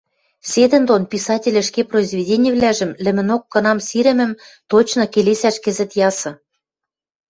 Седӹндон 0.51 1.03
писатель 1.13 1.59
ӹшке 1.61 1.81
произведенивлӓжӹм 1.91 2.91
лӹмӹнок 3.03 3.43
кынам 3.51 3.79
сирӹмӹм 3.87 4.31
точно 4.71 5.03
келесӓш 5.13 5.55
кӹзӹт 5.63 5.91
ясы. 6.09 6.31